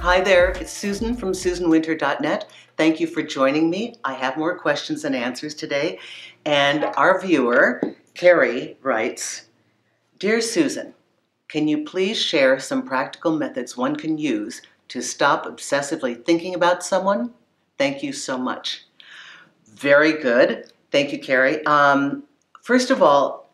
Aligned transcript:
Hi 0.00 0.20
there, 0.20 0.50
it's 0.50 0.72
Susan 0.72 1.16
from 1.16 1.32
SusanWinter.net. 1.32 2.48
Thank 2.76 3.00
you 3.00 3.08
for 3.08 3.20
joining 3.20 3.68
me. 3.68 3.96
I 4.04 4.14
have 4.14 4.36
more 4.36 4.56
questions 4.56 5.04
and 5.04 5.14
answers 5.14 5.56
today. 5.56 5.98
And 6.44 6.84
our 6.84 7.20
viewer, 7.20 7.82
Ceri, 8.14 8.76
writes 8.80 9.48
Dear 10.20 10.40
Susan, 10.40 10.94
can 11.48 11.66
you 11.66 11.84
please 11.84 12.16
share 12.16 12.60
some 12.60 12.86
practical 12.86 13.36
methods 13.36 13.76
one 13.76 13.96
can 13.96 14.18
use 14.18 14.62
to 14.86 15.02
stop 15.02 15.46
obsessively 15.46 16.24
thinking 16.24 16.54
about 16.54 16.84
someone? 16.84 17.34
Thank 17.76 18.00
you 18.00 18.12
so 18.12 18.38
much. 18.38 18.84
Very 19.66 20.12
good. 20.12 20.72
Thank 20.92 21.10
you, 21.10 21.18
Ceri. 21.18 21.66
Um, 21.66 22.22
first 22.62 22.90
of 22.90 23.02
all, 23.02 23.50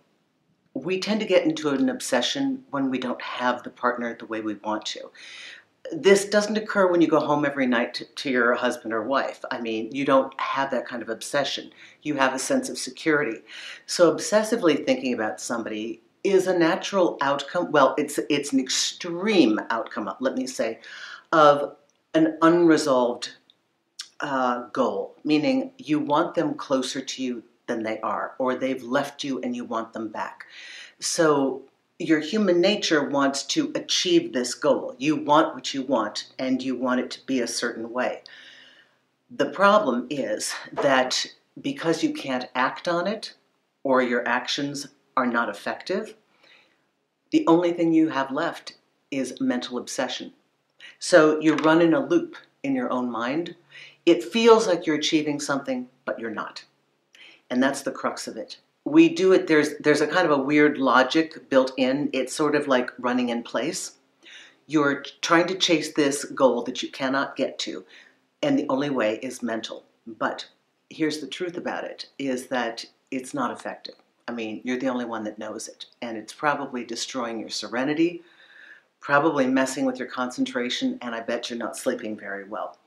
we 0.74 1.00
tend 1.00 1.20
to 1.20 1.26
get 1.26 1.44
into 1.44 1.70
an 1.70 1.88
obsession 1.88 2.64
when 2.70 2.90
we 2.90 2.98
don't 2.98 3.22
have 3.22 3.62
the 3.62 3.70
partner 3.70 4.14
the 4.14 4.26
way 4.26 4.42
we 4.42 4.54
want 4.56 4.84
to 4.86 5.10
this 5.92 6.24
doesn't 6.24 6.56
occur 6.56 6.90
when 6.90 7.00
you 7.00 7.08
go 7.08 7.20
home 7.20 7.44
every 7.44 7.66
night 7.66 7.94
to, 7.94 8.04
to, 8.04 8.30
your 8.30 8.54
husband 8.54 8.94
or 8.94 9.02
wife. 9.02 9.44
I 9.50 9.60
mean, 9.60 9.90
you 9.92 10.04
don't 10.04 10.32
have 10.40 10.70
that 10.70 10.86
kind 10.86 11.02
of 11.02 11.08
obsession. 11.08 11.70
You 12.02 12.14
have 12.14 12.34
a 12.34 12.38
sense 12.38 12.68
of 12.68 12.78
security. 12.78 13.40
So 13.86 14.14
obsessively 14.14 14.84
thinking 14.84 15.12
about 15.12 15.40
somebody 15.40 16.00
is 16.22 16.46
a 16.46 16.58
natural 16.58 17.18
outcome. 17.20 17.70
Well, 17.70 17.94
it's 17.98 18.18
it's 18.30 18.52
an 18.52 18.60
extreme 18.60 19.60
outcome. 19.70 20.10
Let 20.20 20.34
me 20.36 20.46
say, 20.46 20.78
of 21.32 21.76
an 22.14 22.38
unresolved 22.40 23.34
uh, 24.20 24.68
goal, 24.72 25.16
meaning 25.22 25.72
you 25.76 26.00
want 26.00 26.34
them 26.34 26.54
closer 26.54 27.02
to 27.02 27.22
you 27.22 27.42
than 27.66 27.82
they 27.82 28.00
are, 28.00 28.34
or 28.38 28.54
they've 28.54 28.82
left 28.82 29.22
you 29.22 29.40
and 29.42 29.54
you 29.54 29.64
want 29.64 29.92
them 29.92 30.08
back. 30.08 30.46
So 30.98 31.62
your 31.98 32.20
human 32.20 32.60
nature 32.60 33.08
wants 33.08 33.44
to 33.44 33.70
achieve 33.74 34.32
this 34.32 34.54
goal. 34.54 34.96
You 34.98 35.16
want 35.16 35.54
what 35.54 35.74
you 35.74 35.82
want, 35.82 36.32
and 36.38 36.62
you 36.62 36.76
want 36.76 37.00
it 37.00 37.10
to 37.12 37.26
be 37.26 37.40
a 37.40 37.46
certain 37.46 37.92
way. 37.92 38.22
The 39.30 39.50
problem 39.50 40.06
is 40.10 40.52
that 40.72 41.26
because 41.60 42.02
you 42.02 42.12
can't 42.12 42.48
act 42.54 42.88
on 42.88 43.06
it, 43.06 43.34
or 43.84 44.02
your 44.02 44.26
actions 44.26 44.88
are 45.16 45.26
not 45.26 45.48
effective, 45.48 46.14
the 47.30 47.44
only 47.46 47.72
thing 47.72 47.92
you 47.92 48.08
have 48.08 48.32
left 48.32 48.76
is 49.10 49.40
mental 49.40 49.78
obsession. 49.78 50.32
So 50.98 51.40
you 51.40 51.54
run 51.56 51.80
in 51.80 51.94
a 51.94 52.04
loop 52.04 52.36
in 52.62 52.74
your 52.74 52.90
own 52.90 53.10
mind. 53.10 53.54
It 54.04 54.24
feels 54.24 54.66
like 54.66 54.86
you're 54.86 54.96
achieving 54.96 55.38
something, 55.38 55.88
but 56.04 56.18
you're 56.18 56.30
not. 56.30 56.64
And 57.50 57.62
that's 57.62 57.82
the 57.82 57.92
crux 57.92 58.26
of 58.26 58.36
it 58.36 58.58
we 58.84 59.08
do 59.08 59.32
it 59.32 59.46
there's 59.46 59.76
there's 59.78 60.00
a 60.00 60.06
kind 60.06 60.26
of 60.26 60.38
a 60.38 60.42
weird 60.42 60.78
logic 60.78 61.48
built 61.48 61.72
in. 61.76 62.10
It's 62.12 62.34
sort 62.34 62.54
of 62.54 62.68
like 62.68 62.90
running 62.98 63.30
in 63.30 63.42
place. 63.42 63.92
You're 64.66 65.02
trying 65.20 65.46
to 65.48 65.58
chase 65.58 65.92
this 65.92 66.24
goal 66.24 66.62
that 66.62 66.82
you 66.82 66.90
cannot 66.90 67.36
get 67.36 67.58
to 67.60 67.84
and 68.42 68.58
the 68.58 68.66
only 68.68 68.90
way 68.90 69.18
is 69.22 69.42
mental. 69.42 69.84
But 70.06 70.46
here's 70.90 71.20
the 71.20 71.26
truth 71.26 71.56
about 71.56 71.84
it 71.84 72.06
is 72.18 72.46
that 72.48 72.84
it's 73.10 73.34
not 73.34 73.50
effective. 73.50 73.96
I 74.28 74.32
mean 74.32 74.60
you're 74.64 74.78
the 74.78 74.88
only 74.88 75.04
one 75.04 75.24
that 75.24 75.38
knows 75.38 75.68
it 75.68 75.86
and 76.02 76.16
it's 76.16 76.32
probably 76.32 76.84
destroying 76.84 77.40
your 77.40 77.50
serenity 77.50 78.22
probably 79.00 79.46
messing 79.46 79.84
with 79.84 79.98
your 79.98 80.08
concentration 80.08 80.98
and 81.02 81.14
i 81.14 81.20
bet 81.20 81.50
you're 81.50 81.58
not 81.58 81.76
sleeping 81.76 82.16
very 82.16 82.44
well 82.44 82.78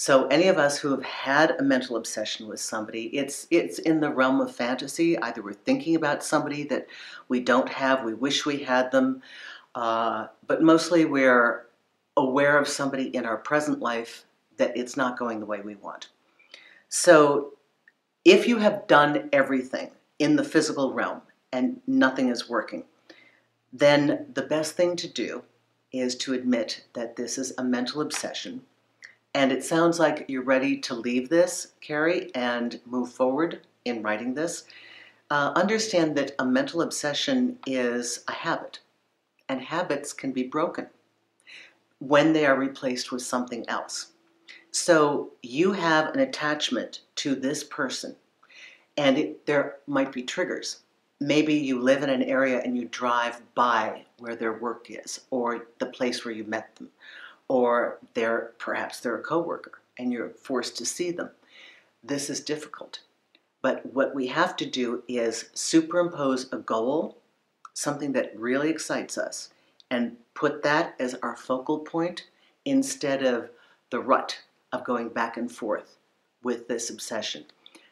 so 0.00 0.26
any 0.28 0.48
of 0.48 0.56
us 0.56 0.78
who 0.78 0.92
have 0.92 1.04
had 1.04 1.50
a 1.50 1.62
mental 1.62 1.96
obsession 1.96 2.48
with 2.48 2.58
somebody, 2.58 3.14
it's 3.14 3.46
it's 3.50 3.78
in 3.78 4.00
the 4.00 4.08
realm 4.08 4.40
of 4.40 4.56
fantasy. 4.56 5.18
Either 5.18 5.42
we're 5.42 5.52
thinking 5.52 5.94
about 5.94 6.24
somebody 6.24 6.62
that 6.68 6.86
we 7.28 7.40
don't 7.40 7.68
have, 7.68 8.02
we 8.02 8.14
wish 8.14 8.46
we 8.46 8.62
had 8.62 8.90
them, 8.92 9.20
uh, 9.74 10.28
but 10.46 10.62
mostly 10.62 11.04
we're 11.04 11.66
aware 12.16 12.56
of 12.56 12.66
somebody 12.66 13.14
in 13.14 13.26
our 13.26 13.36
present 13.36 13.80
life 13.80 14.24
that 14.56 14.74
it's 14.74 14.96
not 14.96 15.18
going 15.18 15.38
the 15.38 15.44
way 15.44 15.60
we 15.60 15.74
want. 15.74 16.08
So 16.88 17.52
if 18.24 18.48
you 18.48 18.56
have 18.56 18.86
done 18.86 19.28
everything 19.34 19.90
in 20.18 20.34
the 20.34 20.44
physical 20.44 20.94
realm 20.94 21.20
and 21.52 21.78
nothing 21.86 22.30
is 22.30 22.48
working, 22.48 22.84
then 23.70 24.28
the 24.32 24.48
best 24.48 24.76
thing 24.76 24.96
to 24.96 25.06
do 25.06 25.42
is 25.92 26.16
to 26.16 26.32
admit 26.32 26.84
that 26.94 27.16
this 27.16 27.36
is 27.36 27.52
a 27.58 27.62
mental 27.62 28.00
obsession 28.00 28.62
and 29.34 29.52
it 29.52 29.64
sounds 29.64 29.98
like 29.98 30.24
you're 30.28 30.42
ready 30.42 30.76
to 30.78 30.94
leave 30.94 31.28
this, 31.28 31.72
Ceri, 31.82 32.30
and 32.34 32.80
move 32.84 33.12
forward 33.12 33.60
in 33.84 34.02
writing 34.02 34.34
this. 34.34 34.64
Uh, 35.30 35.52
understand 35.54 36.16
that 36.16 36.32
a 36.40 36.44
mental 36.44 36.82
obsession 36.82 37.58
is 37.66 38.24
a 38.26 38.32
habit, 38.32 38.80
and 39.48 39.60
habits 39.60 40.12
can 40.12 40.32
be 40.32 40.42
broken 40.42 40.88
when 42.00 42.32
they 42.32 42.46
are 42.46 42.56
replaced 42.56 43.12
with 43.12 43.22
something 43.22 43.64
else. 43.68 44.12
So 44.72 45.30
you 45.42 45.72
have 45.72 46.14
an 46.14 46.20
attachment 46.20 47.02
to 47.16 47.34
this 47.34 47.62
person, 47.62 48.16
and 48.96 49.18
it, 49.18 49.46
there 49.46 49.76
might 49.86 50.12
be 50.12 50.22
triggers. 50.22 50.80
Maybe 51.20 51.54
you 51.54 51.80
live 51.80 52.02
in 52.02 52.10
an 52.10 52.22
area 52.22 52.62
and 52.64 52.76
you 52.76 52.86
drive 52.86 53.42
by 53.54 54.06
where 54.18 54.34
their 54.34 54.54
work 54.54 54.86
is, 54.88 55.20
or 55.30 55.66
the 55.78 55.86
place 55.86 56.24
where 56.24 56.34
you 56.34 56.44
met 56.44 56.74
them, 56.76 56.88
or 57.50 57.98
they're 58.14 58.52
perhaps 58.58 59.00
they're 59.00 59.16
a 59.16 59.22
coworker 59.22 59.80
and 59.98 60.12
you're 60.12 60.30
forced 60.30 60.76
to 60.76 60.86
see 60.86 61.10
them. 61.10 61.28
This 62.00 62.30
is 62.30 62.38
difficult. 62.38 63.00
But 63.60 63.84
what 63.92 64.14
we 64.14 64.28
have 64.28 64.54
to 64.58 64.64
do 64.64 65.02
is 65.08 65.50
superimpose 65.52 66.50
a 66.52 66.58
goal, 66.58 67.18
something 67.74 68.12
that 68.12 68.38
really 68.38 68.70
excites 68.70 69.18
us, 69.18 69.50
and 69.90 70.16
put 70.32 70.62
that 70.62 70.94
as 71.00 71.16
our 71.24 71.34
focal 71.34 71.80
point 71.80 72.28
instead 72.64 73.24
of 73.24 73.50
the 73.90 73.98
rut 73.98 74.38
of 74.70 74.84
going 74.84 75.08
back 75.08 75.36
and 75.36 75.50
forth 75.50 75.96
with 76.44 76.68
this 76.68 76.88
obsession. 76.88 77.46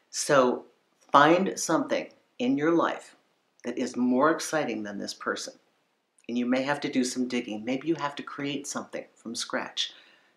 So 0.08 0.66
find 1.10 1.58
something 1.58 2.06
in 2.38 2.56
your 2.56 2.70
life 2.70 3.16
that 3.64 3.76
is 3.76 3.96
more 3.96 4.30
exciting 4.30 4.84
than 4.84 4.98
this 4.98 5.14
person 5.14 5.54
and 6.28 6.36
you 6.36 6.46
may 6.46 6.62
have 6.62 6.80
to 6.80 6.92
do 6.92 7.04
some 7.04 7.26
digging. 7.26 7.64
Maybe 7.64 7.88
you 7.88 7.94
have 7.96 8.14
to 8.16 8.22
create 8.22 8.66
something 8.66 9.04
from 9.14 9.34
scratch. 9.34 9.92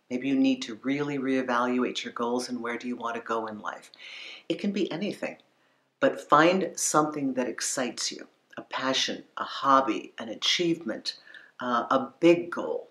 Maybe 0.09 0.28
you 0.28 0.35
need 0.35 0.62
to 0.63 0.79
really 0.84 1.18
reevaluate 1.18 2.03
your 2.03 2.13
goals 2.13 2.50
and 2.50 2.62
where 2.62 2.78
do 2.78 2.88
you 2.88 2.96
want 2.96 3.16
to 3.16 3.22
go 3.22 3.47
in 3.47 3.59
life. 3.59 3.91
It 4.50 4.59
can 4.59 4.72
be 4.72 4.91
anything, 4.91 5.38
but 6.00 6.30
find 6.30 6.72
something 6.75 7.34
that 7.34 7.47
excites 7.47 8.12
you 8.12 8.28
a 8.57 8.62
passion, 8.63 9.24
a 9.38 9.46
hobby, 9.46 10.12
an 10.18 10.28
achievement, 10.28 11.18
uh, 11.62 11.85
a 11.90 12.09
big 12.19 12.51
goal, 12.51 12.90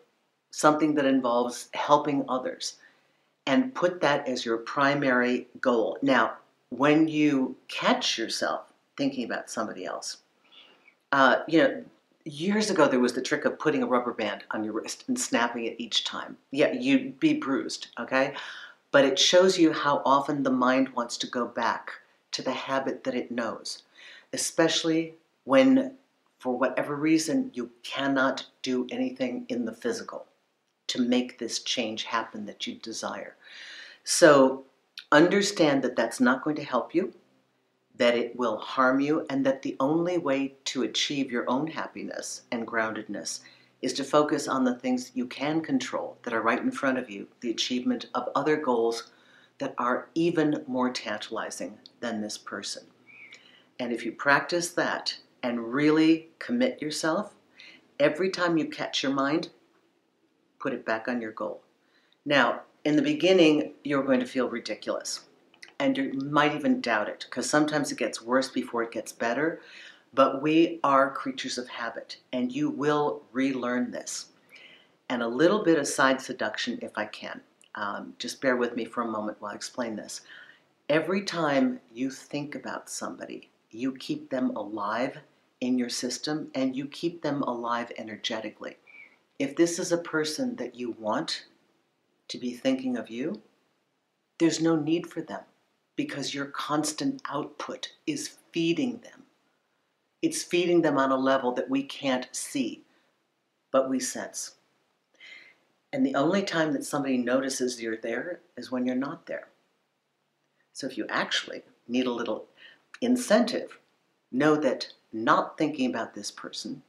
something 0.50 0.94
that 0.94 1.04
involves 1.04 1.68
helping 1.74 2.24
others, 2.28 2.76
and 3.46 3.74
put 3.74 4.00
that 4.00 4.26
as 4.26 4.44
your 4.44 4.56
primary 4.56 5.46
goal. 5.60 5.98
Now, 6.00 6.34
when 6.70 7.08
you 7.08 7.56
catch 7.68 8.16
yourself 8.16 8.72
thinking 8.96 9.24
about 9.24 9.50
somebody 9.50 9.84
else, 9.84 10.18
uh, 11.12 11.40
you 11.46 11.58
know, 11.58 11.84
years 12.24 12.70
ago 12.70 12.86
there 12.86 13.00
was 13.00 13.14
the 13.14 13.22
trick 13.22 13.44
of 13.44 13.58
putting 13.58 13.82
a 13.82 13.86
rubber 13.86 14.12
band 14.12 14.44
on 14.50 14.64
your 14.64 14.74
wrist 14.74 15.04
and 15.08 15.18
snapping 15.18 15.64
it 15.64 15.76
each 15.78 16.04
time. 16.04 16.36
Yeah, 16.50 16.72
you'd 16.72 17.18
be 17.18 17.34
bruised, 17.34 17.88
okay? 17.98 18.34
But 18.90 19.04
it 19.04 19.18
shows 19.18 19.58
you 19.58 19.72
how 19.72 20.02
often 20.04 20.42
the 20.42 20.50
mind 20.50 20.90
wants 20.90 21.16
to 21.18 21.26
go 21.26 21.46
back 21.46 21.92
to 22.32 22.42
the 22.42 22.52
habit 22.52 23.04
that 23.04 23.14
it 23.14 23.30
knows, 23.30 23.82
especially 24.32 25.14
when, 25.44 25.94
for 26.38 26.56
whatever 26.56 26.96
reason, 26.96 27.50
you 27.54 27.70
cannot 27.82 28.46
do 28.62 28.86
anything 28.90 29.46
in 29.48 29.64
the 29.64 29.72
physical 29.72 30.26
to 30.88 31.00
make 31.00 31.38
this 31.38 31.60
change 31.60 32.04
happen 32.04 32.46
that 32.46 32.66
you 32.66 32.74
desire. 32.74 33.36
So 34.04 34.64
understand 35.12 35.82
that 35.82 35.96
that's 35.96 36.20
not 36.20 36.42
going 36.42 36.56
to 36.56 36.64
help 36.64 36.94
you 36.94 37.12
that 38.00 38.16
it 38.16 38.34
will 38.34 38.56
harm 38.56 38.98
you, 38.98 39.26
and 39.28 39.44
that 39.44 39.60
the 39.60 39.76
only 39.78 40.16
way 40.16 40.54
to 40.64 40.84
achieve 40.84 41.30
your 41.30 41.44
own 41.50 41.66
happiness 41.66 42.40
and 42.50 42.66
groundedness 42.66 43.40
is 43.82 43.92
to 43.92 44.02
focus 44.02 44.48
on 44.48 44.64
the 44.64 44.74
things 44.74 45.10
you 45.12 45.26
can 45.26 45.60
control 45.60 46.16
that 46.22 46.32
are 46.32 46.40
right 46.40 46.62
in 46.62 46.70
front 46.70 46.96
of 46.96 47.10
you, 47.10 47.28
the 47.42 47.50
achievement 47.50 48.06
of 48.14 48.30
other 48.34 48.56
goals 48.56 49.10
that 49.58 49.74
are 49.76 50.08
even 50.14 50.64
more 50.66 50.88
tantalizing 50.88 51.76
than 52.00 52.22
this 52.22 52.38
person. 52.38 52.84
And 53.78 53.92
if 53.92 54.06
you 54.06 54.12
practice 54.12 54.70
that 54.70 55.18
and 55.42 55.70
really 55.70 56.28
commit 56.38 56.80
yourself, 56.80 57.34
every 57.98 58.30
time 58.30 58.56
you 58.56 58.64
catch 58.64 59.02
your 59.02 59.12
mind, 59.12 59.50
put 60.58 60.72
it 60.72 60.86
back 60.86 61.06
on 61.06 61.20
your 61.20 61.32
goal. 61.32 61.60
Now, 62.24 62.62
in 62.82 62.96
the 62.96 63.02
beginning, 63.02 63.74
you're 63.84 64.02
going 64.02 64.20
to 64.20 64.26
feel 64.26 64.48
ridiculous 64.48 65.20
and 65.80 65.96
you 65.96 66.12
might 66.12 66.54
even 66.54 66.82
doubt 66.82 67.08
it 67.08 67.26
because 67.28 67.48
sometimes 67.48 67.90
it 67.90 67.98
gets 67.98 68.20
worse 68.22 68.50
before 68.50 68.82
it 68.82 68.92
gets 68.92 69.12
better. 69.12 69.60
But 70.12 70.42
we 70.42 70.78
are 70.84 71.10
creatures 71.10 71.56
of 71.56 71.68
habit, 71.68 72.18
and 72.32 72.52
you 72.52 72.68
will 72.68 73.22
relearn 73.32 73.90
this. 73.90 74.26
And 75.08 75.22
a 75.22 75.28
little 75.28 75.64
bit 75.64 75.78
of 75.78 75.88
side 75.88 76.20
seduction, 76.20 76.78
if 76.82 76.92
I 76.96 77.06
can. 77.06 77.40
Um, 77.76 78.14
just 78.18 78.42
bear 78.42 78.56
with 78.56 78.76
me 78.76 78.84
for 78.84 79.02
a 79.02 79.08
moment 79.08 79.40
while 79.40 79.52
I 79.52 79.54
explain 79.54 79.96
this. 79.96 80.20
Every 80.88 81.22
time 81.22 81.80
you 81.94 82.10
think 82.10 82.54
about 82.54 82.90
somebody, 82.90 83.48
you 83.70 83.92
keep 83.92 84.28
them 84.28 84.50
alive 84.56 85.18
in 85.60 85.78
your 85.78 85.88
system 85.88 86.50
and 86.54 86.76
you 86.76 86.86
keep 86.86 87.22
them 87.22 87.42
alive 87.42 87.92
energetically. 87.96 88.76
If 89.38 89.56
this 89.56 89.78
is 89.78 89.92
a 89.92 89.98
person 89.98 90.56
that 90.56 90.74
you 90.74 90.96
want, 90.98 91.46
to 92.28 92.38
be 92.38 92.52
thinking 92.52 92.96
of 92.96 93.08
you, 93.08 93.40
there's 94.38 94.60
no 94.60 94.76
need 94.76 95.06
for 95.06 95.22
them 95.22 95.42
because 96.00 96.32
your 96.32 96.46
constant 96.46 97.20
output 97.30 97.92
is 98.06 98.36
feeding 98.52 99.00
them. 99.04 99.24
It's 100.22 100.42
feeding 100.42 100.80
them 100.80 100.96
on 100.96 101.10
a 101.12 101.16
level 101.18 101.52
that 101.52 101.68
we 101.68 101.82
can't 101.82 102.26
see, 102.32 102.84
but 103.70 103.90
we 103.90 104.00
sense. 104.00 104.54
And 105.92 106.06
the 106.06 106.14
only 106.14 106.42
time 106.42 106.72
that 106.72 106.86
somebody 106.86 107.18
notices 107.18 107.82
you're 107.82 107.98
there 107.98 108.40
is 108.56 108.72
when 108.72 108.86
you're 108.86 108.96
not 108.96 109.26
there. 109.26 109.48
So 110.72 110.86
if 110.86 110.96
you 110.96 111.04
actually 111.10 111.60
need 111.86 112.06
a 112.06 112.12
little 112.12 112.46
incentive, 113.02 113.78
know 114.32 114.56
that 114.56 114.94
not 115.12 115.58
thinking 115.58 115.90
about 115.90 116.14
this 116.14 116.30
person 116.30 116.82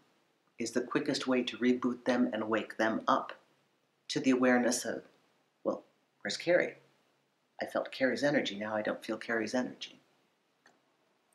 is 0.57 0.71
the 0.71 0.79
quickest 0.79 1.27
way 1.27 1.43
to 1.43 1.57
reboot 1.57 2.05
them 2.05 2.29
and 2.31 2.47
wake 2.47 2.77
them 2.77 3.01
up 3.09 3.33
to 4.07 4.21
the 4.21 4.31
awareness 4.31 4.85
of, 4.85 5.01
well, 5.65 5.83
where's 6.21 6.37
Ceri? 6.37 6.75
I 7.61 7.65
felt 7.65 7.91
Ceri's 7.91 8.23
energy, 8.23 8.55
now 8.57 8.75
I 8.75 8.81
don't 8.81 9.03
feel 9.03 9.17
Ceri's 9.17 9.53
energy. 9.53 9.99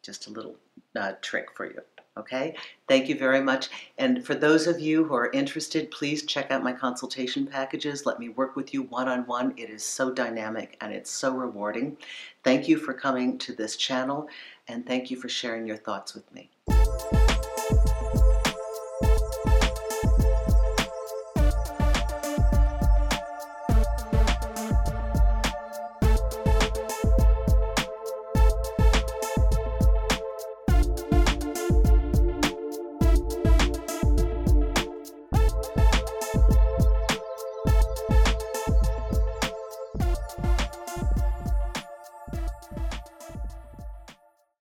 Just 0.03 0.27
a 0.27 0.31
little 0.31 0.57
uh, 0.95 1.13
trick 1.23 1.53
for 1.55 1.67
you. 1.67 1.81
Okay, 2.19 2.57
thank 2.89 3.09
you 3.09 3.19
very 3.19 3.43
much. 3.43 3.69
And 3.99 4.25
for 4.25 4.35
those 4.35 4.67
of 4.67 4.81
you 4.81 5.05
who 5.05 5.15
are 5.15 5.31
interested, 5.33 5.91
please 5.91 6.25
check 6.25 6.51
out 6.51 6.65
my 6.65 6.73
consultation 6.73 7.47
packages. 7.47 8.07
Let 8.07 8.19
me 8.19 8.31
work 8.31 8.57
with 8.57 8.73
you 8.73 8.85
one 8.85 9.07
on 9.07 9.27
one. 9.27 9.53
It 9.59 9.69
is 9.69 9.85
so 9.85 10.11
dynamic 10.11 10.79
and 10.81 10.95
it's 10.95 11.11
so 11.11 11.35
rewarding. 11.35 11.99
Thank 12.43 12.69
you 12.69 12.79
for 12.79 12.95
coming 12.95 13.37
to 13.39 13.53
this 13.53 13.77
channel 13.77 14.29
and 14.67 14.87
thank 14.87 15.11
you 15.11 15.19
for 15.19 15.29
sharing 15.29 15.67
your 15.67 15.77
thoughts 15.77 16.15
with 16.15 16.33
me. 16.33 16.49